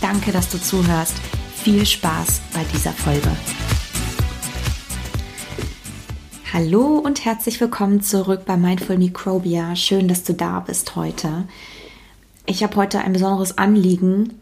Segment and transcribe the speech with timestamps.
[0.00, 1.14] Danke, dass du zuhörst.
[1.54, 3.30] Viel Spaß bei dieser Folge.
[6.52, 9.74] Hallo und herzlich willkommen zurück bei Mindful Microbia.
[9.74, 11.44] Schön, dass du da bist heute.
[12.44, 14.34] Ich habe heute ein besonderes Anliegen.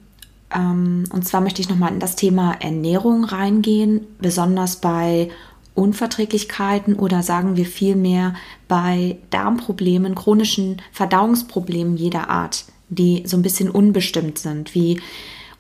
[0.52, 5.30] Ähm, und zwar möchte ich nochmal in das Thema Ernährung reingehen, besonders bei
[5.74, 8.34] Unverträglichkeiten oder sagen wir vielmehr
[8.68, 15.00] bei Darmproblemen, chronischen Verdauungsproblemen jeder Art, die so ein bisschen unbestimmt sind, wie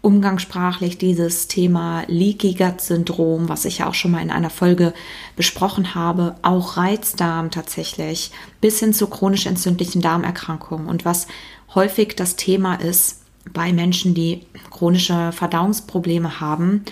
[0.04, 4.92] umgangssprachlich dieses Thema Leaky Gut Syndrom, was ich ja auch schon mal in einer Folge
[5.34, 8.30] besprochen habe, auch Reizdarm tatsächlich,
[8.60, 10.88] bis hin zu chronisch entzündlichen Darmerkrankungen.
[10.88, 11.26] Und was
[11.74, 16.84] häufig das Thema ist bei Menschen, die chronische Verdauungsprobleme haben,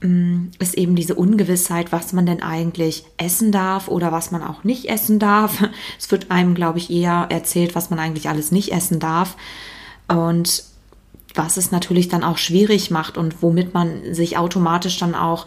[0.00, 4.64] mm, ist eben diese Ungewissheit, was man denn eigentlich essen darf oder was man auch
[4.64, 5.62] nicht essen darf.
[5.98, 9.36] Es wird einem, glaube ich, eher erzählt, was man eigentlich alles nicht essen darf.
[10.08, 10.69] Und
[11.34, 15.46] was es natürlich dann auch schwierig macht und womit man sich automatisch dann auch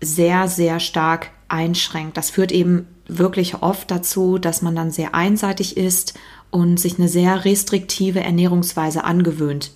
[0.00, 2.16] sehr, sehr stark einschränkt.
[2.16, 6.14] Das führt eben wirklich oft dazu, dass man dann sehr einseitig ist
[6.50, 9.72] und sich eine sehr restriktive Ernährungsweise angewöhnt.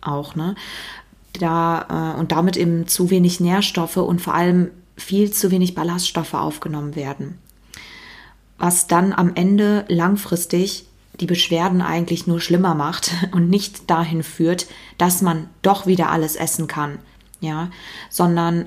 [0.00, 0.54] Auch, ne?
[1.32, 6.34] Da, äh, und damit eben zu wenig Nährstoffe und vor allem viel zu wenig Ballaststoffe
[6.34, 7.38] aufgenommen werden.
[8.58, 10.86] Was dann am Ende langfristig
[11.20, 14.66] die Beschwerden eigentlich nur schlimmer macht und nicht dahin führt,
[14.98, 16.98] dass man doch wieder alles essen kann,
[17.40, 17.70] ja,
[18.10, 18.66] sondern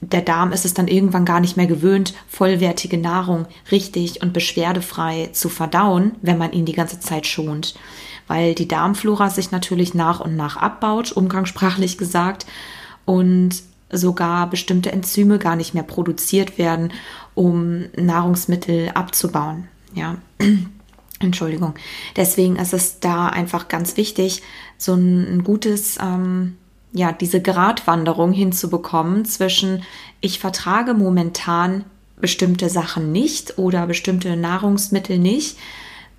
[0.00, 5.30] der Darm ist es dann irgendwann gar nicht mehr gewöhnt, vollwertige Nahrung richtig und beschwerdefrei
[5.32, 7.74] zu verdauen, wenn man ihn die ganze Zeit schont,
[8.26, 12.46] weil die Darmflora sich natürlich nach und nach abbaut, umgangssprachlich gesagt,
[13.06, 16.92] und sogar bestimmte Enzyme gar nicht mehr produziert werden,
[17.34, 20.16] um Nahrungsmittel abzubauen, ja.
[21.24, 21.74] Entschuldigung.
[22.16, 24.42] Deswegen ist es da einfach ganz wichtig,
[24.78, 26.56] so ein, ein gutes, ähm,
[26.92, 29.82] ja, diese Gratwanderung hinzubekommen zwischen,
[30.20, 31.84] ich vertrage momentan
[32.20, 35.58] bestimmte Sachen nicht oder bestimmte Nahrungsmittel nicht,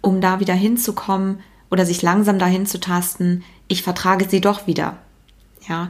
[0.01, 1.39] um da wieder hinzukommen
[1.71, 4.97] oder sich langsam dahin zu tasten, ich vertrage sie doch wieder.
[5.67, 5.89] Ja,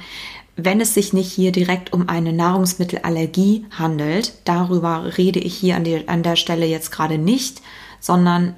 [0.55, 5.83] wenn es sich nicht hier direkt um eine Nahrungsmittelallergie handelt, darüber rede ich hier an,
[5.83, 7.61] die, an der Stelle jetzt gerade nicht,
[7.99, 8.55] sondern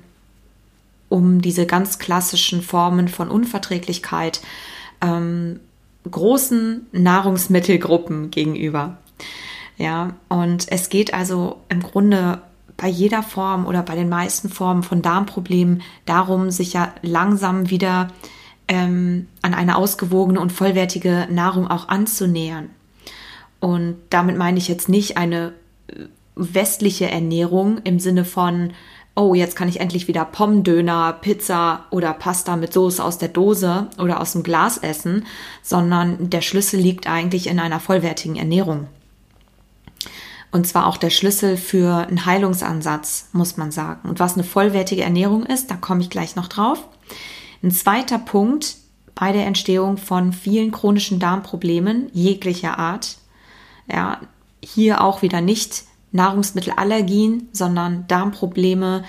[1.10, 4.42] um diese ganz klassischen Formen von Unverträglichkeit
[5.02, 5.60] ähm,
[6.10, 8.98] großen Nahrungsmittelgruppen gegenüber.
[9.78, 12.42] Ja, und es geht also im Grunde
[12.78, 18.10] bei jeder Form oder bei den meisten Formen von Darmproblemen darum, sich ja langsam wieder
[18.68, 22.70] ähm, an eine ausgewogene und vollwertige Nahrung auch anzunähern.
[23.60, 25.54] Und damit meine ich jetzt nicht eine
[25.88, 28.74] äh, westliche Ernährung im Sinne von
[29.18, 33.88] oh, jetzt kann ich endlich wieder Pommdöner, Pizza oder Pasta mit Soße aus der Dose
[33.98, 35.26] oder aus dem Glas essen,
[35.64, 38.88] sondern der Schlüssel liegt eigentlich in einer vollwertigen Ernährung.
[40.52, 44.08] Und zwar auch der Schlüssel für einen Heilungsansatz, muss man sagen.
[44.08, 46.88] Und was eine vollwertige Ernährung ist, da komme ich gleich noch drauf.
[47.64, 48.76] Ein zweiter Punkt
[49.16, 53.18] bei der Entstehung von vielen chronischen Darmproblemen jeglicher Art,
[53.92, 54.20] ja,
[54.64, 59.04] hier auch wieder nicht Nahrungsmittelallergien, sondern Darmprobleme,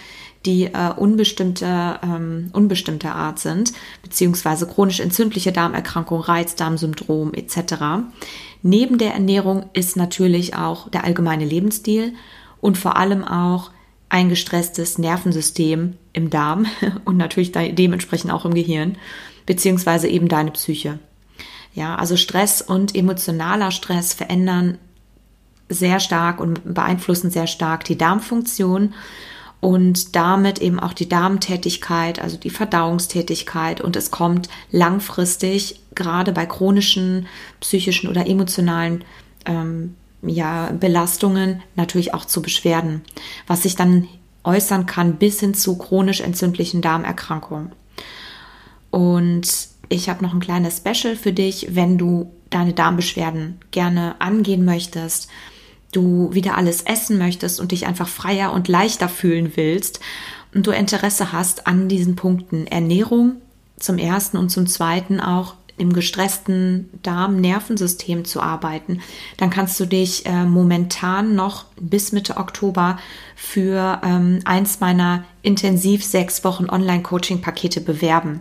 [0.46, 3.72] die äh, unbestimmte, ähm, unbestimmte Art sind,
[4.02, 8.06] beziehungsweise chronisch entzündliche Darmerkrankung, Reizdarmsyndrom etc.
[8.62, 12.14] Neben der Ernährung ist natürlich auch der allgemeine Lebensstil
[12.60, 13.70] und vor allem auch
[14.08, 16.66] ein gestresstes Nervensystem im Darm
[17.04, 18.96] und natürlich dementsprechend auch im Gehirn,
[19.46, 20.98] beziehungsweise eben deine Psyche.
[21.74, 24.78] Ja, also Stress und emotionaler Stress verändern
[25.68, 28.94] sehr stark und beeinflussen sehr stark die Darmfunktion
[29.60, 33.80] und damit eben auch die Darmtätigkeit, also die Verdauungstätigkeit.
[33.80, 37.26] Und es kommt langfristig, gerade bei chronischen
[37.60, 39.04] psychischen oder emotionalen
[39.46, 43.02] ähm, ja, Belastungen, natürlich auch zu Beschwerden,
[43.46, 44.08] was sich dann
[44.44, 47.72] äußern kann bis hin zu chronisch entzündlichen Darmerkrankungen.
[48.90, 54.64] Und ich habe noch ein kleines Special für dich, wenn du deine Darmbeschwerden gerne angehen
[54.64, 55.28] möchtest
[55.92, 60.00] du wieder alles essen möchtest und dich einfach freier und leichter fühlen willst
[60.54, 63.36] und du Interesse hast an diesen Punkten Ernährung
[63.78, 69.00] zum ersten und zum zweiten auch im gestressten Darm-Nervensystem zu arbeiten,
[69.36, 72.98] dann kannst du dich äh, momentan noch bis Mitte Oktober
[73.36, 78.40] für ähm, eins meiner intensiv sechs Wochen Online-Coaching-Pakete bewerben.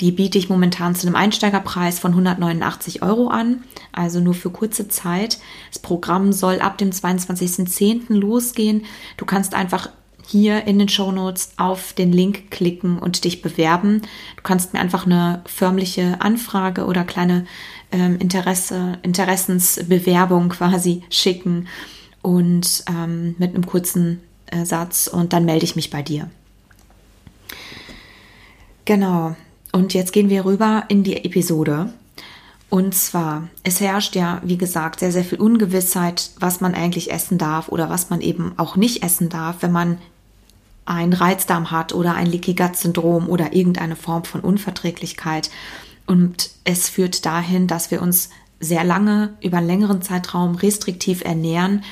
[0.00, 4.88] Die biete ich momentan zu einem Einsteigerpreis von 189 Euro an, also nur für kurze
[4.88, 5.38] Zeit.
[5.70, 8.12] Das Programm soll ab dem 22.10.
[8.14, 8.84] losgehen.
[9.16, 9.88] Du kannst einfach
[10.26, 14.02] hier in den Show Notes auf den Link klicken und dich bewerben.
[14.36, 17.46] Du kannst mir einfach eine förmliche Anfrage oder kleine
[17.90, 21.68] ähm, Interesse, Interessensbewerbung quasi schicken
[22.22, 26.30] und ähm, mit einem kurzen äh, Satz und dann melde ich mich bei dir.
[28.84, 29.36] Genau.
[29.72, 31.92] Und jetzt gehen wir rüber in die Episode.
[32.72, 37.36] Und zwar, es herrscht ja, wie gesagt, sehr, sehr viel Ungewissheit, was man eigentlich essen
[37.36, 39.98] darf oder was man eben auch nicht essen darf, wenn man
[40.86, 45.50] ein Reizdarm hat oder ein Leaky Gut Syndrom oder irgendeine Form von Unverträglichkeit.
[46.06, 51.84] Und es führt dahin, dass wir uns sehr lange über einen längeren Zeitraum restriktiv ernähren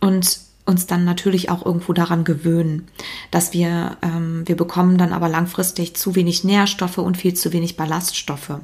[0.00, 2.88] und uns dann natürlich auch irgendwo daran gewöhnen,
[3.30, 7.76] dass wir, ähm, wir bekommen dann aber langfristig zu wenig Nährstoffe und viel zu wenig
[7.76, 8.58] Ballaststoffe.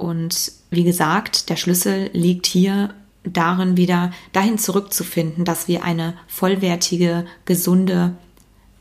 [0.00, 7.26] Und wie gesagt, der Schlüssel liegt hier darin wieder dahin zurückzufinden, dass wir eine vollwertige,
[7.44, 8.14] gesunde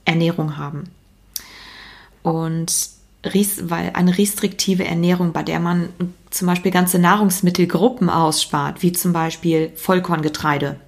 [0.06, 0.86] Ernährung haben.
[2.24, 2.72] Und
[3.64, 5.90] weil eine restriktive Ernährung, bei der man
[6.30, 10.80] zum Beispiel ganze Nahrungsmittelgruppen ausspart, wie zum Beispiel Vollkorngetreide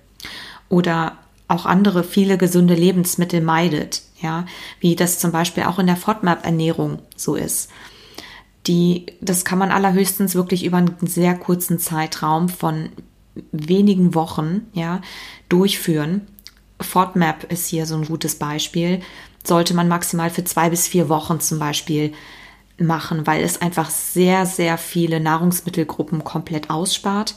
[0.69, 1.17] oder
[1.49, 4.45] auch andere viele gesunde Lebensmittel meidet, ja,
[4.79, 7.69] wie das zum Beispiel auch in der FODMAP-Ernährung so ist.
[8.67, 12.89] Die, das kann man allerhöchstens wirklich über einen sehr kurzen Zeitraum von
[13.51, 15.01] wenigen Wochen, ja,
[15.49, 16.27] durchführen.
[16.79, 19.01] FODMAP ist hier so ein gutes Beispiel.
[19.43, 22.13] Sollte man maximal für zwei bis vier Wochen zum Beispiel
[22.77, 27.35] machen, weil es einfach sehr, sehr viele Nahrungsmittelgruppen komplett ausspart.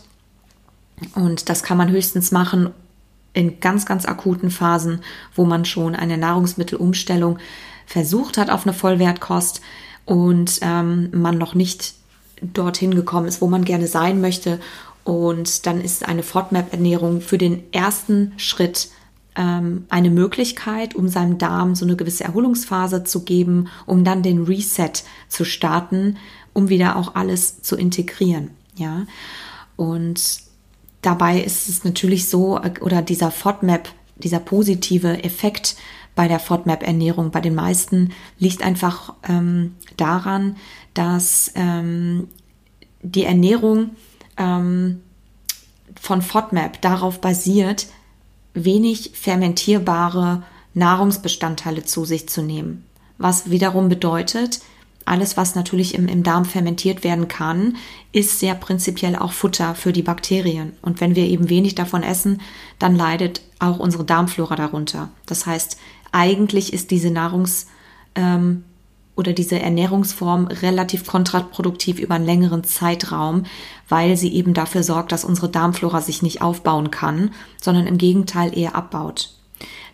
[1.14, 2.70] Und das kann man höchstens machen,
[3.32, 5.00] in ganz, ganz akuten Phasen,
[5.34, 7.38] wo man schon eine Nahrungsmittelumstellung
[7.84, 9.60] versucht hat auf eine Vollwertkost
[10.04, 11.94] und ähm, man noch nicht
[12.40, 14.60] dorthin gekommen ist, wo man gerne sein möchte.
[15.04, 18.88] Und dann ist eine FODMAP-Ernährung für den ersten Schritt
[19.36, 24.44] ähm, eine Möglichkeit, um seinem Darm so eine gewisse Erholungsphase zu geben, um dann den
[24.44, 24.92] Reset
[25.28, 26.16] zu starten,
[26.52, 28.50] um wieder auch alles zu integrieren.
[28.76, 29.06] Ja,
[29.76, 30.44] und
[31.04, 35.76] Dabei ist es natürlich so, oder dieser FODMAP, dieser positive Effekt
[36.14, 40.56] bei der FODMAP-Ernährung bei den meisten liegt einfach ähm, daran,
[40.94, 42.28] dass ähm,
[43.02, 43.90] die Ernährung
[44.36, 45.00] ähm,
[46.00, 47.86] von FODMAP darauf basiert,
[48.54, 50.42] wenig fermentierbare
[50.74, 52.84] Nahrungsbestandteile zu sich zu nehmen.
[53.18, 54.60] Was wiederum bedeutet,
[55.06, 57.76] alles, was natürlich im, im Darm fermentiert werden kann,
[58.12, 60.72] ist sehr prinzipiell auch Futter für die Bakterien.
[60.80, 62.40] Und wenn wir eben wenig davon essen,
[62.78, 65.10] dann leidet auch unsere Darmflora darunter.
[65.26, 65.76] Das heißt,
[66.14, 67.66] eigentlich ist diese Nahrungs-
[68.14, 68.64] ähm,
[69.16, 73.44] oder diese Ernährungsform relativ kontraproduktiv über einen längeren Zeitraum,
[73.88, 78.56] weil sie eben dafür sorgt, dass unsere Darmflora sich nicht aufbauen kann, sondern im Gegenteil
[78.56, 79.34] eher abbaut.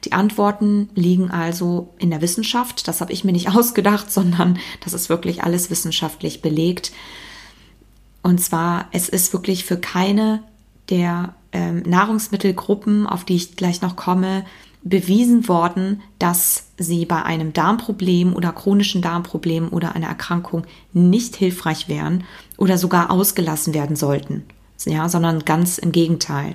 [0.05, 2.89] Die Antworten liegen also in der Wissenschaft.
[2.89, 6.93] Das habe ich mir nicht ausgedacht, sondern das ist wirklich alles wissenschaftlich belegt.
[8.23, 10.43] Und zwar, es ist wirklich für keine
[10.89, 14.45] der ähm, Nahrungsmittelgruppen, auf die ich gleich noch komme,
[14.83, 21.89] bewiesen worden, dass sie bei einem Darmproblem oder chronischen Darmproblem oder einer Erkrankung nicht hilfreich
[21.89, 22.25] wären
[22.57, 24.45] oder sogar ausgelassen werden sollten.
[24.87, 26.55] Ja, sondern ganz im Gegenteil.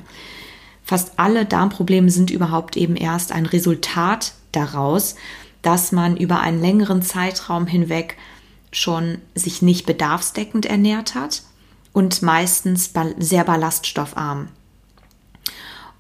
[0.84, 5.16] Fast alle Darmprobleme sind überhaupt eben erst ein Resultat daraus,
[5.62, 8.18] dass man über einen längeren Zeitraum hinweg
[8.72, 11.44] schon sich nicht bedarfsdeckend ernährt hat
[11.94, 14.50] und meistens sehr ballaststoffarm.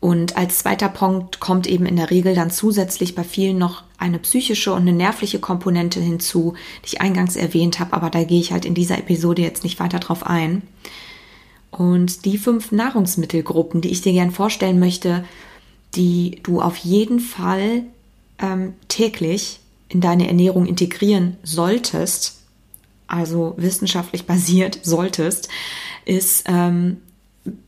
[0.05, 4.19] Und als zweiter Punkt kommt eben in der Regel dann zusätzlich bei vielen noch eine
[4.19, 8.51] psychische und eine nervliche Komponente hinzu, die ich eingangs erwähnt habe, aber da gehe ich
[8.51, 10.61] halt in dieser Episode jetzt nicht weiter drauf ein.
[11.71, 15.25] Und die fünf Nahrungsmittelgruppen, die ich dir gern vorstellen möchte,
[15.95, 17.81] die du auf jeden Fall
[18.37, 19.59] ähm, täglich
[19.89, 22.41] in deine Ernährung integrieren solltest,
[23.07, 25.49] also wissenschaftlich basiert solltest,
[26.05, 26.97] ist, ähm,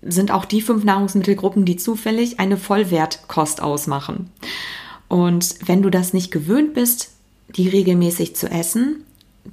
[0.01, 4.29] sind auch die fünf Nahrungsmittelgruppen, die zufällig eine Vollwertkost ausmachen.
[5.07, 7.11] Und wenn du das nicht gewöhnt bist,
[7.55, 9.03] die regelmäßig zu essen,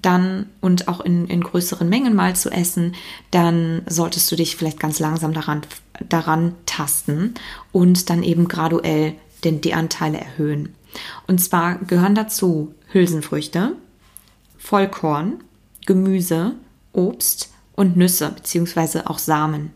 [0.03, 2.95] dann und auch in, in größeren Mengen mal zu essen,
[3.31, 5.63] dann solltest du dich vielleicht ganz langsam daran,
[6.09, 7.35] daran tasten
[7.71, 9.15] und dann eben graduell
[9.45, 10.75] den, die Anteile erhöhen.
[11.27, 13.77] Und zwar gehören dazu Hülsenfrüchte,
[14.59, 15.45] Vollkorn,
[15.87, 16.55] Gemüse,
[16.93, 19.73] Obst und Nüsse beziehungsweise auch Samen.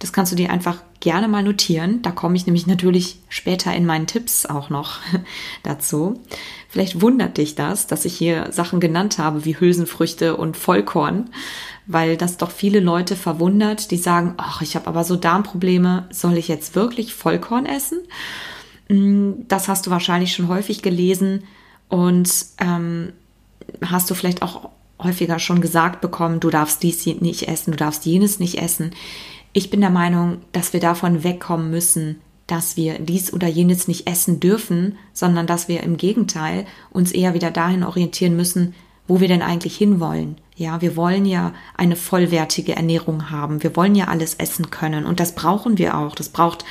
[0.00, 2.00] Das kannst du dir einfach gerne mal notieren.
[2.00, 4.98] Da komme ich nämlich natürlich später in meinen Tipps auch noch
[5.62, 6.18] dazu.
[6.68, 11.30] Vielleicht wundert dich das, dass ich hier Sachen genannt habe wie Hülsenfrüchte und Vollkorn,
[11.86, 16.38] weil das doch viele Leute verwundert, die sagen, ach, ich habe aber so Darmprobleme, soll
[16.38, 17.98] ich jetzt wirklich Vollkorn essen?
[18.88, 21.44] Mm, das hast du wahrscheinlich schon häufig gelesen
[21.88, 23.12] und ähm,
[23.84, 28.06] hast du vielleicht auch häufiger schon gesagt bekommen, du darfst dies nicht essen, du darfst
[28.06, 28.92] jenes nicht essen.
[29.52, 34.08] Ich bin der Meinung, dass wir davon wegkommen müssen, dass wir dies oder jenes nicht
[34.08, 38.74] essen dürfen, sondern dass wir im Gegenteil uns eher wieder dahin orientieren müssen,
[39.08, 40.36] wo wir denn eigentlich hinwollen.
[40.54, 43.62] Ja, wir wollen ja eine vollwertige Ernährung haben.
[43.62, 46.14] Wir wollen ja alles essen können und das brauchen wir auch.
[46.14, 46.64] Das braucht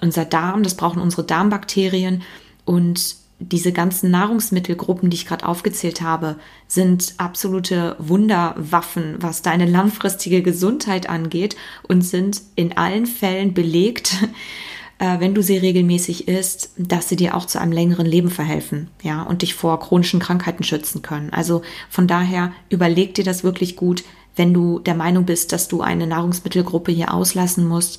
[0.00, 2.22] unser Darm, das brauchen unsere Darmbakterien
[2.64, 6.36] und diese ganzen Nahrungsmittelgruppen, die ich gerade aufgezählt habe,
[6.68, 11.56] sind absolute Wunderwaffen, was deine langfristige Gesundheit angeht
[11.88, 14.16] und sind in allen Fällen belegt,
[14.98, 18.88] äh, wenn du sie regelmäßig isst, dass sie dir auch zu einem längeren Leben verhelfen,
[19.02, 21.30] ja, und dich vor chronischen Krankheiten schützen können.
[21.30, 24.04] Also von daher überleg dir das wirklich gut,
[24.36, 27.98] wenn du der Meinung bist, dass du eine Nahrungsmittelgruppe hier auslassen musst.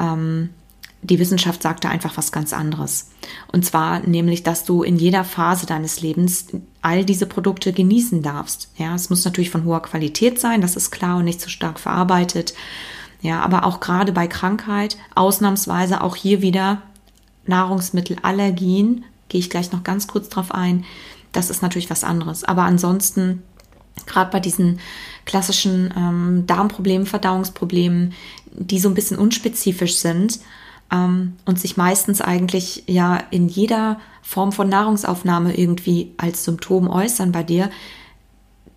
[0.00, 0.50] Ähm,
[1.04, 3.10] die Wissenschaft sagt da einfach was ganz anderes.
[3.52, 6.46] Und zwar nämlich, dass du in jeder Phase deines Lebens
[6.80, 8.70] all diese Produkte genießen darfst.
[8.78, 11.78] Ja, es muss natürlich von hoher Qualität sein, das ist klar und nicht zu stark
[11.78, 12.54] verarbeitet.
[13.20, 16.80] Ja, aber auch gerade bei Krankheit, ausnahmsweise auch hier wieder
[17.46, 20.84] Nahrungsmittelallergien, gehe ich gleich noch ganz kurz drauf ein.
[21.32, 22.44] Das ist natürlich was anderes.
[22.44, 23.42] Aber ansonsten,
[24.06, 24.80] gerade bei diesen
[25.26, 28.14] klassischen ähm, Darmproblemen, Verdauungsproblemen,
[28.52, 30.38] die so ein bisschen unspezifisch sind,
[30.92, 37.32] ähm, und sich meistens eigentlich ja in jeder Form von Nahrungsaufnahme irgendwie als Symptom äußern
[37.32, 37.70] bei dir,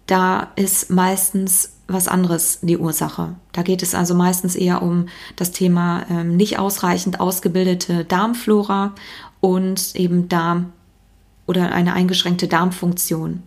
[0.05, 3.35] da ist meistens was anderes die Ursache.
[3.53, 8.93] Da geht es also meistens eher um das Thema ähm, nicht ausreichend ausgebildete Darmflora
[9.39, 10.73] und eben Darm
[11.45, 13.43] oder eine eingeschränkte Darmfunktion,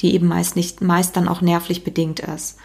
[0.00, 2.58] die eben meist nicht, meist dann auch nervlich bedingt ist.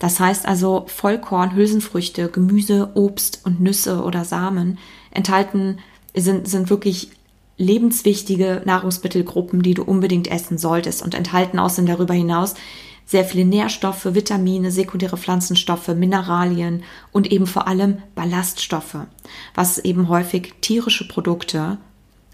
[0.00, 4.78] Das heißt also, Vollkorn, Hülsenfrüchte, Gemüse, Obst und Nüsse oder Samen
[5.12, 5.78] enthalten,
[6.16, 7.12] sind, sind wirklich
[7.58, 12.54] lebenswichtige Nahrungsmittelgruppen, die du unbedingt essen solltest und enthalten außerdem darüber hinaus
[13.04, 18.98] sehr viele Nährstoffe, Vitamine, sekundäre Pflanzenstoffe, Mineralien und eben vor allem Ballaststoffe,
[19.54, 21.78] was eben häufig tierische Produkte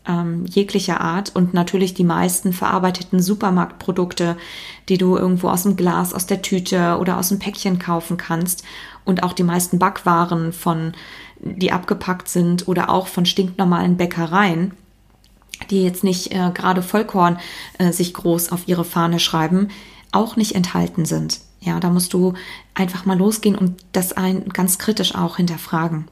[0.07, 4.37] ähm, jeglicher Art und natürlich die meisten verarbeiteten Supermarktprodukte,
[4.89, 8.65] die du irgendwo aus dem Glas, aus der Tüte oder aus dem Päckchen kaufen kannst
[9.05, 10.93] und auch die meisten Backwaren von,
[11.41, 14.73] die abgepackt sind oder auch von stinknormalen Bäckereien,
[15.71, 17.39] die jetzt nicht äh, gerade Vollkorn
[17.79, 19.69] äh, sich groß auf ihre Fahne schreiben,
[20.13, 21.41] auch nicht enthalten sind.
[21.61, 22.35] Ja, da musst du
[22.75, 26.09] einfach mal losgehen und das ein ganz kritisch auch hinterfragen.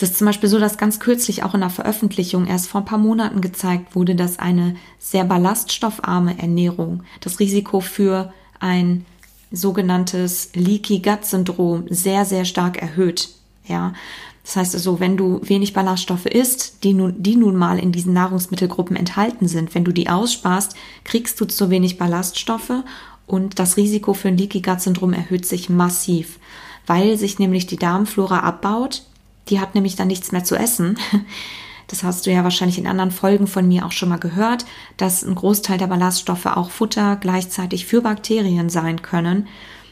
[0.00, 2.86] Es ist zum Beispiel so, dass ganz kürzlich auch in einer Veröffentlichung erst vor ein
[2.86, 9.04] paar Monaten gezeigt wurde, dass eine sehr ballaststoffarme Ernährung das Risiko für ein
[9.52, 13.28] sogenanntes Leaky Gut Syndrom sehr, sehr stark erhöht.
[13.66, 13.92] Ja,
[14.42, 18.14] das heißt also, wenn du wenig Ballaststoffe isst, die nun, die nun mal in diesen
[18.14, 22.84] Nahrungsmittelgruppen enthalten sind, wenn du die aussparst, kriegst du zu wenig Ballaststoffe
[23.26, 26.38] und das Risiko für ein Leaky Gut Syndrom erhöht sich massiv,
[26.86, 29.02] weil sich nämlich die Darmflora abbaut,
[29.48, 30.98] die hat nämlich dann nichts mehr zu essen.
[31.88, 34.64] Das hast du ja wahrscheinlich in anderen Folgen von mir auch schon mal gehört,
[34.96, 39.48] dass ein Großteil der Ballaststoffe auch Futter gleichzeitig für Bakterien sein können.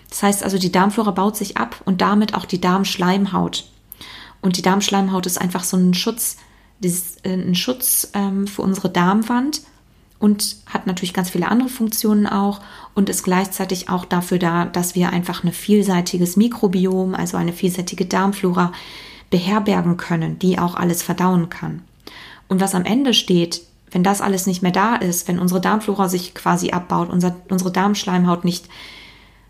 [0.09, 3.69] Das heißt also, die Darmflora baut sich ab und damit auch die Darmschleimhaut.
[4.40, 6.37] Und die Darmschleimhaut ist einfach so ein Schutz,
[6.83, 6.88] äh,
[7.25, 9.62] ein Schutz ähm, für unsere Darmwand
[10.21, 12.61] und hat natürlich ganz viele andere Funktionen auch
[12.95, 18.07] und ist gleichzeitig auch dafür da, dass wir einfach ein vielseitiges Mikrobiom, also eine vielseitige
[18.07, 18.73] Darmflora
[19.30, 21.82] beherbergen können, die auch alles verdauen kann.
[22.49, 26.08] Und was am Ende steht, wenn das alles nicht mehr da ist, wenn unsere Darmflora
[26.08, 28.68] sich quasi abbaut, unser, unsere Darmschleimhaut nicht,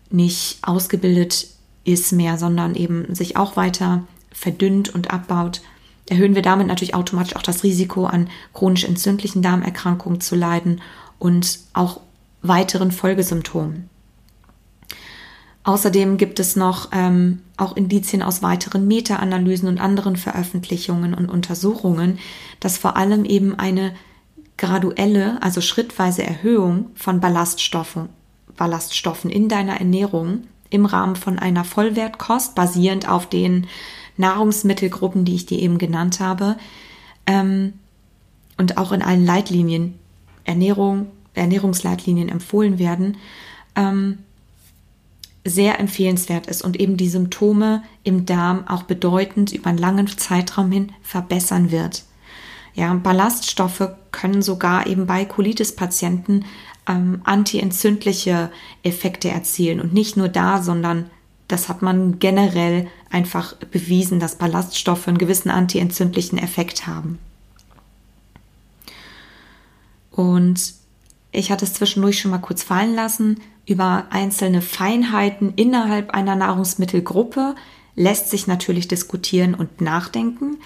[0.09, 1.47] nicht ausgebildet
[1.83, 5.61] ist mehr, sondern eben sich auch weiter verdünnt und abbaut,
[6.07, 10.81] erhöhen wir damit natürlich automatisch auch das Risiko, an chronisch entzündlichen Darmerkrankungen zu leiden
[11.19, 11.99] und auch
[12.41, 13.89] weiteren Folgesymptomen.
[15.69, 22.17] Außerdem gibt es noch ähm, auch Indizien aus weiteren Meta-Analysen und anderen Veröffentlichungen und Untersuchungen,
[22.59, 23.93] dass vor allem eben eine
[24.57, 28.09] graduelle, also schrittweise Erhöhung von Ballaststoffen,
[28.57, 33.67] Ballaststoffen in deiner Ernährung im Rahmen von einer Vollwertkost basierend auf den
[34.17, 36.57] Nahrungsmittelgruppen, die ich dir eben genannt habe,
[37.27, 37.73] ähm,
[38.57, 39.99] und auch in allen Leitlinien,
[40.45, 43.17] Ernährung, Ernährungsleitlinien empfohlen werden,
[43.75, 44.17] ähm,
[45.49, 50.71] sehr empfehlenswert ist und eben die Symptome im Darm auch bedeutend über einen langen Zeitraum
[50.71, 52.03] hin verbessern wird.
[52.75, 56.45] Ja, Ballaststoffe können sogar eben bei Colitis-Patienten
[56.87, 58.51] ähm, antientzündliche
[58.83, 61.09] Effekte erzielen und nicht nur da, sondern
[61.47, 67.17] das hat man generell einfach bewiesen, dass Ballaststoffe einen gewissen antientzündlichen Effekt haben.
[70.11, 70.78] Und
[71.31, 73.39] ich hatte es zwischendurch schon mal kurz fallen lassen.
[73.65, 77.55] Über einzelne Feinheiten innerhalb einer Nahrungsmittelgruppe
[77.95, 80.57] lässt sich natürlich diskutieren und nachdenken.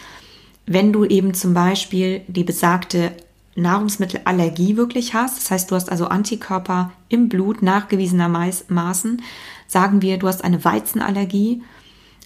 [0.66, 3.12] Wenn du eben zum Beispiel die besagte
[3.56, 9.22] Nahrungsmittelallergie wirklich hast, das heißt, du hast also Antikörper im Blut nachgewiesenermaßen,
[9.68, 11.62] sagen wir, du hast eine Weizenallergie,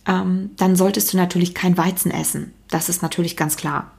[0.06, 2.53] ähm, dann solltest du natürlich kein Weizen essen.
[2.70, 3.91] Das ist natürlich ganz klar.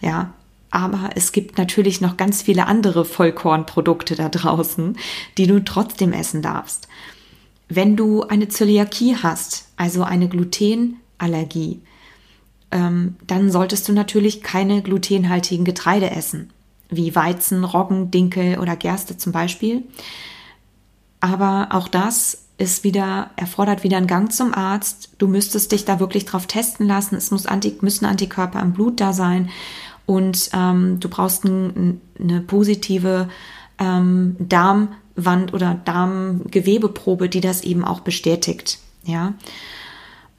[0.00, 0.34] Ja,
[0.70, 4.96] aber es gibt natürlich noch ganz viele andere Vollkornprodukte da draußen,
[5.38, 6.88] die du trotzdem essen darfst.
[7.68, 11.80] Wenn du eine Zöliakie hast, also eine Glutenallergie,
[12.70, 16.50] ähm, dann solltest du natürlich keine glutenhaltigen Getreide essen,
[16.88, 19.84] wie Weizen, Roggen, Dinkel oder Gerste zum Beispiel.
[21.20, 25.10] Aber auch das ist wieder, erfordert wieder einen Gang zum Arzt.
[25.18, 27.16] Du müsstest dich da wirklich drauf testen lassen.
[27.16, 29.50] Es muss Anti, müssen Antikörper im Blut da sein
[30.06, 33.28] und ähm, du brauchst ein, eine positive
[33.78, 38.78] ähm, Darmwand oder Darmgewebeprobe, die das eben auch bestätigt.
[39.04, 39.34] Ja.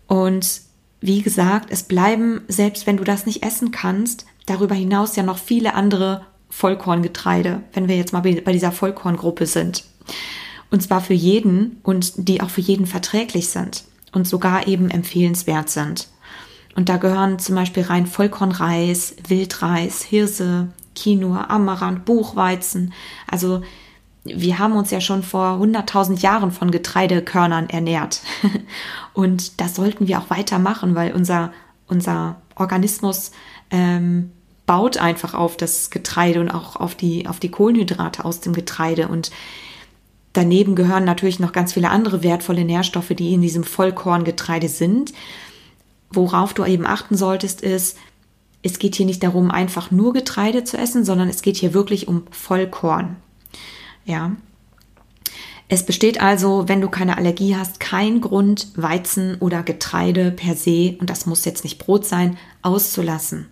[0.08, 0.62] Und
[1.02, 5.38] wie gesagt, es bleiben, selbst wenn du das nicht essen kannst, darüber hinaus ja noch
[5.38, 9.84] viele andere Vollkorngetreide, wenn wir jetzt mal bei dieser Vollkorngruppe sind.
[10.72, 15.70] Und zwar für jeden und die auch für jeden verträglich sind und sogar eben empfehlenswert
[15.70, 16.08] sind.
[16.78, 22.94] Und da gehören zum Beispiel rein Vollkornreis, Wildreis, Hirse, Quinoa, Amaranth, Buchweizen.
[23.26, 23.64] Also
[24.24, 28.22] wir haben uns ja schon vor 100.000 Jahren von Getreidekörnern ernährt.
[29.14, 31.52] Und das sollten wir auch weitermachen, weil unser,
[31.88, 33.32] unser Organismus
[33.72, 34.32] ähm,
[34.68, 39.08] baut einfach auf das Getreide und auch auf die, auf die Kohlenhydrate aus dem Getreide.
[39.08, 39.32] Und
[40.34, 45.14] daneben gehören natürlich noch ganz viele andere wertvolle Nährstoffe, die in diesem Vollkorngetreide sind.
[46.10, 47.98] Worauf du eben achten solltest, ist,
[48.64, 52.08] es geht hier nicht darum, einfach nur Getreide zu essen, sondern es geht hier wirklich
[52.08, 53.18] um Vollkorn.
[54.06, 54.36] Ja.
[55.70, 60.96] Es besteht also, wenn du keine Allergie hast, kein Grund, Weizen oder Getreide per se,
[61.00, 63.48] und das muss jetzt nicht Brot sein, auszulassen.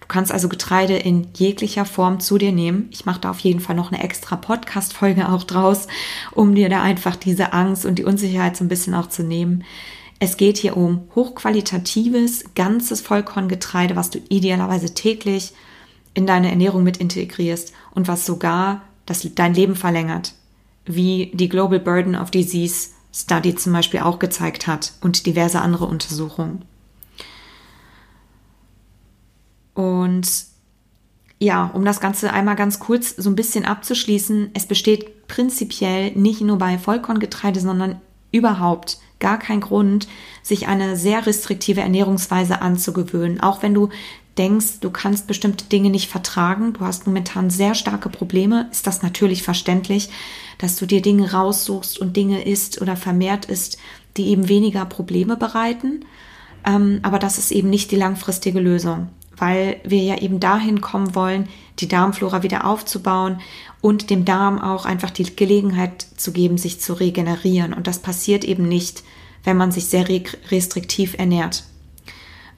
[0.00, 2.88] Du kannst also Getreide in jeglicher Form zu dir nehmen.
[2.90, 5.88] Ich mache da auf jeden Fall noch eine extra Podcast-Folge auch draus,
[6.32, 9.64] um dir da einfach diese Angst und die Unsicherheit so ein bisschen auch zu nehmen.
[10.22, 15.54] Es geht hier um hochqualitatives, ganzes Vollkorngetreide, was du idealerweise täglich
[16.12, 20.34] in deine Ernährung mit integrierst und was sogar das dein Leben verlängert,
[20.84, 25.86] wie die Global Burden of Disease Study zum Beispiel auch gezeigt hat und diverse andere
[25.86, 26.66] Untersuchungen.
[29.72, 30.28] Und
[31.38, 36.42] ja, um das Ganze einmal ganz kurz so ein bisschen abzuschließen, es besteht prinzipiell nicht
[36.42, 38.02] nur bei Vollkorngetreide, sondern
[38.32, 40.08] überhaupt gar kein Grund,
[40.42, 43.40] sich eine sehr restriktive Ernährungsweise anzugewöhnen.
[43.40, 43.90] Auch wenn du
[44.38, 49.02] denkst, du kannst bestimmte Dinge nicht vertragen, du hast momentan sehr starke Probleme, ist das
[49.02, 50.08] natürlich verständlich,
[50.58, 53.78] dass du dir Dinge raussuchst und Dinge isst oder vermehrt isst,
[54.16, 56.04] die eben weniger Probleme bereiten.
[56.66, 59.08] Ähm, aber das ist eben nicht die langfristige Lösung,
[59.40, 61.48] weil wir ja eben dahin kommen wollen,
[61.80, 63.40] die Darmflora wieder aufzubauen
[63.80, 67.72] und dem Darm auch einfach die Gelegenheit zu geben, sich zu regenerieren.
[67.72, 69.02] Und das passiert eben nicht,
[69.44, 70.06] wenn man sich sehr
[70.50, 71.64] restriktiv ernährt.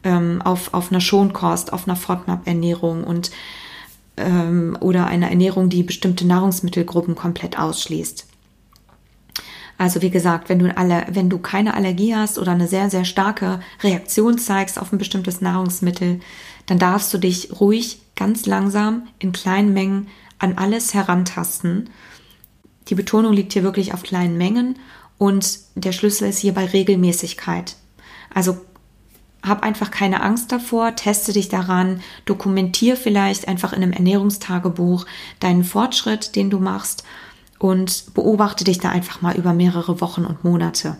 [0.04, 3.30] Ähm, auf, auf einer Schonkost, auf einer FODMAP-Ernährung und
[4.16, 8.26] ähm, oder einer Ernährung, die bestimmte Nahrungsmittelgruppen komplett ausschließt.
[9.78, 13.04] Also wie gesagt, wenn du, alle, wenn du keine Allergie hast oder eine sehr, sehr
[13.04, 16.20] starke Reaktion zeigst auf ein bestimmtes Nahrungsmittel,
[16.72, 20.08] dann darfst du dich ruhig ganz langsam in kleinen Mengen
[20.38, 21.90] an alles herantasten.
[22.88, 24.78] Die Betonung liegt hier wirklich auf kleinen Mengen
[25.18, 27.76] und der Schlüssel ist hier bei Regelmäßigkeit.
[28.32, 28.56] Also
[29.42, 35.04] hab einfach keine Angst davor, teste dich daran, dokumentier vielleicht einfach in einem Ernährungstagebuch
[35.40, 37.04] deinen Fortschritt, den du machst
[37.58, 40.96] und beobachte dich da einfach mal über mehrere Wochen und Monate.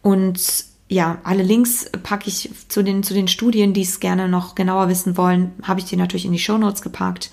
[0.00, 0.40] Und
[0.88, 4.88] ja, alle Links packe ich zu den, zu den Studien, die es gerne noch genauer
[4.88, 7.30] wissen wollen, habe ich dir natürlich in die Show Notes gepackt.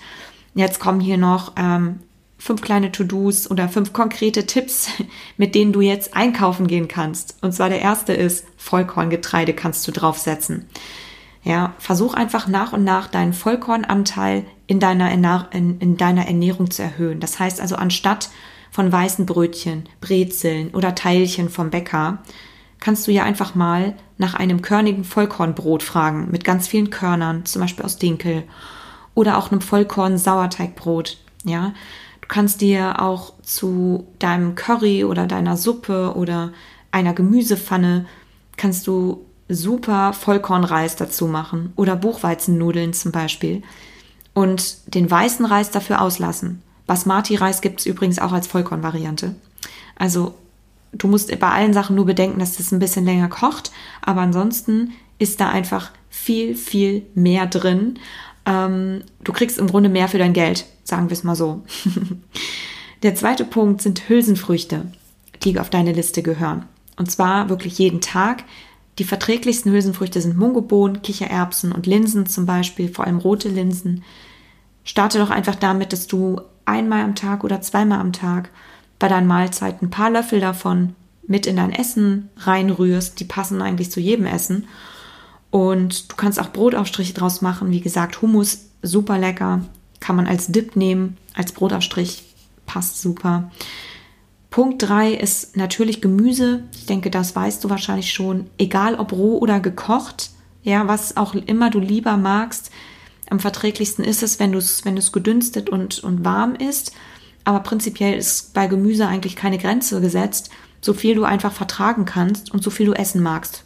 [0.54, 2.00] Jetzt kommen hier noch ähm,
[2.38, 4.88] fünf kleine To-Dos oder fünf konkrete Tipps,
[5.36, 7.36] mit denen du jetzt einkaufen gehen kannst.
[7.42, 10.66] Und zwar der erste ist, Vollkorngetreide kannst du draufsetzen.
[11.44, 15.12] Ja, versuch einfach nach und nach deinen Vollkornanteil in deiner,
[15.52, 17.20] in, in deiner Ernährung zu erhöhen.
[17.20, 18.30] Das heißt also, anstatt
[18.70, 22.18] von weißen Brötchen, Brezeln oder Teilchen vom Bäcker,
[22.84, 27.62] kannst du ja einfach mal nach einem körnigen Vollkornbrot fragen mit ganz vielen Körnern, zum
[27.62, 28.42] Beispiel aus Dinkel
[29.14, 31.16] oder auch einem Vollkorn-Sauerteigbrot.
[31.44, 31.72] Ja,
[32.20, 36.52] du kannst dir auch zu deinem Curry oder deiner Suppe oder
[36.92, 38.04] einer Gemüsepfanne
[38.58, 43.62] kannst du super Vollkornreis dazu machen oder Buchweizennudeln zum Beispiel
[44.34, 46.62] und den weißen Reis dafür auslassen.
[46.86, 49.34] Basmati-Reis gibt es übrigens auch als Vollkornvariante.
[49.96, 50.34] Also
[50.96, 54.92] du musst bei allen Sachen nur bedenken, dass das ein bisschen länger kocht, aber ansonsten
[55.18, 57.98] ist da einfach viel, viel mehr drin.
[58.46, 61.62] Ähm, du kriegst im Grunde mehr für dein Geld, sagen wir es mal so.
[63.02, 64.86] Der zweite Punkt sind Hülsenfrüchte,
[65.42, 66.66] die auf deine Liste gehören.
[66.96, 68.44] Und zwar wirklich jeden Tag.
[68.98, 74.04] Die verträglichsten Hülsenfrüchte sind Mungobohnen, Kichererbsen und Linsen zum Beispiel, vor allem rote Linsen.
[74.84, 78.50] Starte doch einfach damit, dass du einmal am Tag oder zweimal am Tag
[79.04, 80.94] bei deinen Mahlzeiten ein paar Löffel davon
[81.26, 83.20] mit in dein Essen reinrührst.
[83.20, 84.66] Die passen eigentlich zu jedem Essen.
[85.50, 87.70] Und du kannst auch Brotaufstriche draus machen.
[87.70, 89.60] Wie gesagt, Hummus, super lecker.
[90.00, 92.24] Kann man als Dip nehmen, als Brotaufstrich.
[92.64, 93.50] Passt super.
[94.48, 96.62] Punkt 3 ist natürlich Gemüse.
[96.72, 98.46] Ich denke, das weißt du wahrscheinlich schon.
[98.56, 100.30] Egal ob roh oder gekocht.
[100.62, 102.70] Ja, was auch immer du lieber magst.
[103.28, 106.92] Am verträglichsten ist es, wenn du es wenn gedünstet und, und warm isst.
[107.44, 112.52] Aber prinzipiell ist bei Gemüse eigentlich keine Grenze gesetzt, so viel du einfach vertragen kannst
[112.52, 113.64] und so viel du essen magst.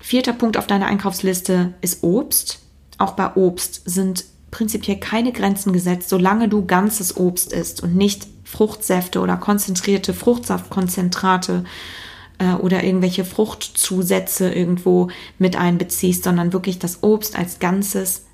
[0.00, 2.60] Vierter Punkt auf deiner Einkaufsliste ist Obst.
[2.98, 8.26] Auch bei Obst sind prinzipiell keine Grenzen gesetzt, solange du ganzes Obst isst und nicht
[8.44, 11.64] Fruchtsäfte oder konzentrierte Fruchtsaftkonzentrate
[12.38, 18.24] äh, oder irgendwelche Fruchtzusätze irgendwo mit einbeziehst, sondern wirklich das Obst als ganzes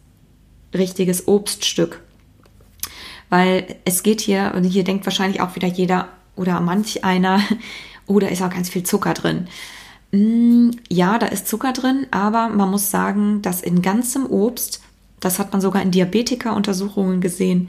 [0.75, 2.01] richtiges Obststück
[3.29, 7.41] weil es geht hier, und hier denkt wahrscheinlich auch wieder jeder oder manch einer,
[8.07, 9.49] oder ist auch ganz viel Zucker drin.
[10.13, 14.81] Mm, ja, da ist Zucker drin, aber man muss sagen, dass in ganzem Obst,
[15.21, 17.69] das hat man sogar in Diabetiker-Untersuchungen gesehen,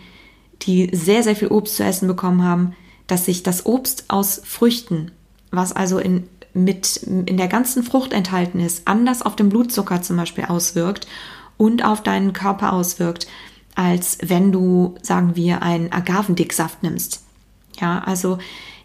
[0.64, 2.76] die sehr, sehr viel Obst zu essen bekommen haben,
[3.08, 5.12] dass sich das Obst aus Früchten,
[5.52, 10.18] was also in, mit, in der ganzen Frucht enthalten ist, anders auf den Blutzucker zum
[10.18, 11.08] Beispiel auswirkt
[11.58, 13.28] und auf deinen Körper auswirkt
[13.78, 17.22] als wenn du, sagen wir, einen Agavendicksaft nimmst.
[17.80, 18.40] Ja, also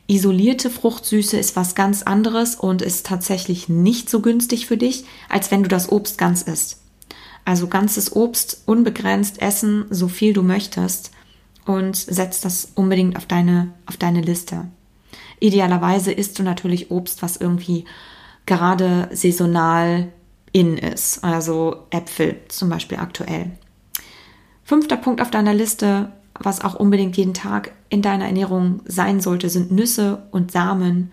[0.07, 5.51] isolierte Fruchtsüße ist was ganz anderes und ist tatsächlich nicht so günstig für dich, als
[5.51, 6.83] wenn du das Obst ganz isst.
[7.47, 11.11] Also ganzes Obst unbegrenzt essen, so viel du möchtest
[11.65, 14.67] und setz das unbedingt auf deine, auf deine Liste.
[15.41, 17.87] Idealerweise isst du natürlich Obst, was irgendwie
[18.45, 20.13] gerade saisonal
[20.53, 21.25] in ist.
[21.25, 23.53] Also Äpfel zum Beispiel aktuell.
[24.73, 29.51] Fünfter Punkt auf deiner Liste, was auch unbedingt jeden Tag in deiner Ernährung sein sollte,
[29.51, 31.13] sind Nüsse und Samen.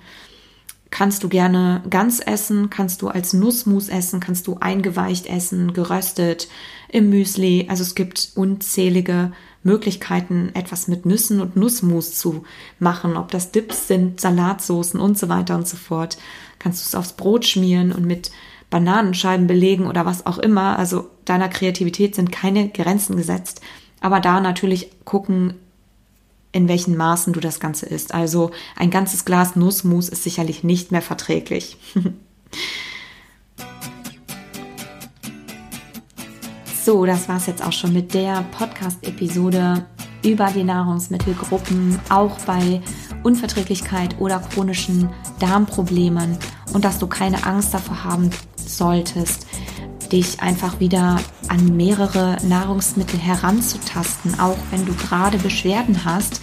[0.91, 6.47] Kannst du gerne ganz essen, kannst du als Nussmus essen, kannst du eingeweicht essen, geröstet,
[6.87, 7.65] im Müsli.
[7.67, 12.45] Also es gibt unzählige Möglichkeiten, etwas mit Nüssen und Nussmus zu
[12.79, 13.17] machen.
[13.17, 16.17] Ob das Dips sind, Salatsoßen und so weiter und so fort.
[16.59, 18.31] Kannst du es aufs Brot schmieren und mit
[18.69, 20.77] Bananenscheiben belegen oder was auch immer.
[20.77, 23.61] Also deiner Kreativität sind keine Grenzen gesetzt.
[24.01, 25.55] Aber da natürlich gucken,
[26.51, 28.13] in welchen Maßen du das Ganze isst.
[28.13, 31.77] Also ein ganzes Glas Nussmus ist sicherlich nicht mehr verträglich.
[36.83, 39.85] so, das war es jetzt auch schon mit der Podcast-Episode
[40.23, 42.81] über die Nahrungsmittelgruppen, auch bei
[43.23, 46.37] Unverträglichkeit oder chronischen Darmproblemen
[46.73, 48.29] und dass du keine Angst davor haben
[48.79, 49.45] solltest,
[50.11, 56.41] dich einfach wieder an mehrere Nahrungsmittel heranzutasten, auch wenn du gerade Beschwerden hast,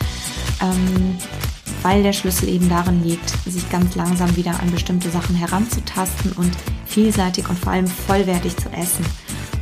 [0.62, 1.18] ähm,
[1.82, 6.52] weil der Schlüssel eben darin liegt, sich ganz langsam wieder an bestimmte Sachen heranzutasten und
[6.86, 9.04] vielseitig und vor allem vollwertig zu essen.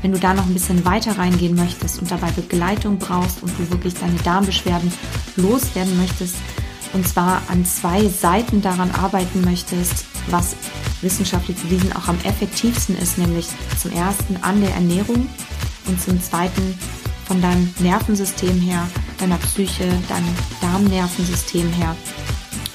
[0.03, 3.71] Wenn du da noch ein bisschen weiter reingehen möchtest und dabei Begleitung brauchst und du
[3.71, 4.93] wirklich deine Darmbeschwerden
[5.37, 6.37] loswerden möchtest,
[6.93, 10.57] und zwar an zwei Seiten daran arbeiten möchtest, was
[11.03, 13.49] wissenschaftlich bewiesen auch am effektivsten ist, nämlich
[13.81, 15.29] zum ersten an der Ernährung
[15.87, 16.79] und zum zweiten
[17.27, 18.87] von deinem Nervensystem her,
[19.19, 21.97] deiner Psyche, deinem Darmnervensystem her,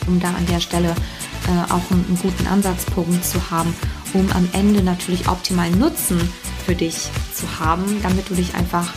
[0.07, 3.73] um da an der Stelle äh, auch einen, einen guten Ansatzpunkt zu haben,
[4.13, 6.19] um am Ende natürlich optimalen Nutzen
[6.65, 8.91] für dich zu haben, damit du dich einfach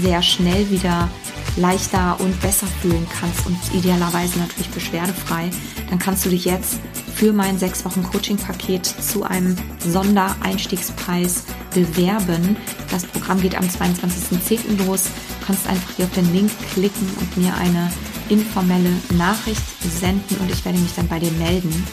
[0.00, 1.08] sehr schnell wieder
[1.56, 5.50] leichter und besser fühlen kannst und idealerweise natürlich beschwerdefrei,
[5.88, 6.78] dann kannst du dich jetzt
[7.20, 9.54] für mein 6 Wochen Coaching-Paket zu einem
[9.86, 12.56] Sondereinstiegspreis bewerben.
[12.90, 14.86] Das Programm geht am 22.10.
[14.86, 15.04] los.
[15.04, 17.92] Du kannst einfach hier auf den Link klicken und mir eine
[18.30, 19.60] informelle Nachricht
[20.00, 21.86] senden und ich werde mich dann bei dir melden.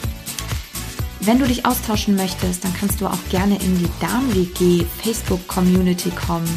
[1.20, 6.48] Wenn du dich austauschen möchtest, dann kannst du auch gerne in die Darm-WG Facebook-Community kommen.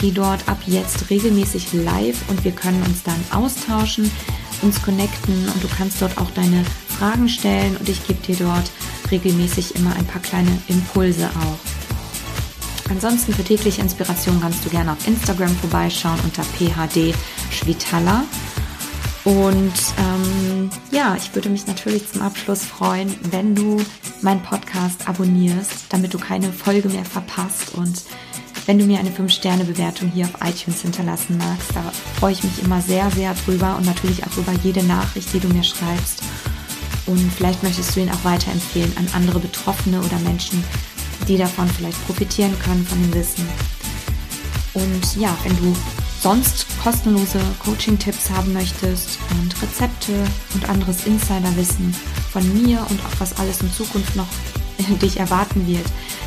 [0.00, 4.10] Geh dort ab jetzt regelmäßig live und wir können uns dann austauschen,
[4.62, 6.64] uns connecten und du kannst dort auch deine
[7.00, 8.70] Fragen stellen und ich gebe dir dort
[9.10, 12.90] regelmäßig immer ein paar kleine Impulse auch.
[12.90, 17.14] Ansonsten für tägliche Inspiration kannst du gerne auf Instagram vorbeischauen unter phd
[17.50, 18.24] schwitala.
[19.24, 23.78] Und ähm, ja, ich würde mich natürlich zum Abschluss freuen, wenn du
[24.20, 28.02] meinen Podcast abonnierst, damit du keine Folge mehr verpasst und
[28.66, 31.74] wenn du mir eine 5-Sterne-Bewertung hier auf iTunes hinterlassen magst.
[31.74, 31.82] Da
[32.18, 35.48] freue ich mich immer sehr, sehr drüber und natürlich auch über jede Nachricht, die du
[35.48, 36.22] mir schreibst.
[37.06, 40.62] Und vielleicht möchtest du ihn auch weiterempfehlen an andere Betroffene oder Menschen,
[41.26, 43.46] die davon vielleicht profitieren können von dem Wissen.
[44.74, 45.74] Und ja, wenn du
[46.20, 50.12] sonst kostenlose Coaching-Tipps haben möchtest und Rezepte
[50.54, 51.94] und anderes Insiderwissen
[52.30, 54.28] von mir und auch was alles in Zukunft noch
[55.02, 55.86] dich erwarten wird,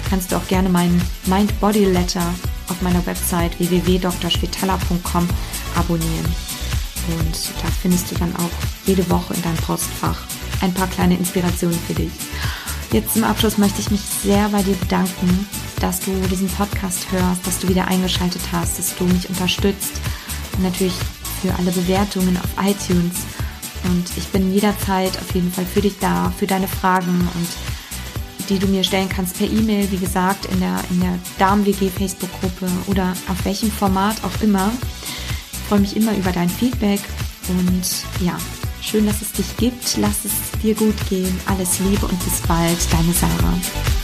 [0.09, 2.33] kannst du auch gerne meinen Mind Body Letter
[2.69, 5.27] auf meiner Website www.drschwetala.com
[5.75, 6.36] abonnieren.
[7.19, 8.51] Und da findest du dann auch
[8.86, 10.21] jede Woche in deinem Postfach
[10.63, 12.12] ein paar kleine Inspirationen für dich.
[12.91, 15.47] Jetzt zum Abschluss möchte ich mich sehr bei dir bedanken,
[15.82, 19.93] dass du diesen Podcast hörst, dass du wieder eingeschaltet hast, dass du mich unterstützt
[20.56, 20.93] und natürlich
[21.41, 23.15] für alle Bewertungen auf iTunes.
[23.84, 27.47] Und ich bin jederzeit auf jeden Fall für dich da, für deine Fragen und
[28.49, 32.69] die du mir stellen kannst per E-Mail, wie gesagt, in der, in der Darm-WG Facebook-Gruppe
[32.88, 34.71] oder auf welchem Format auch immer.
[35.52, 37.02] Ich freue mich immer über dein Feedback
[37.49, 38.38] und ja,
[38.84, 39.98] schön, dass es dich gibt.
[39.98, 41.39] Lass es dir gut gehen.
[41.46, 44.02] Alles Liebe und bis bald, deine Sarah.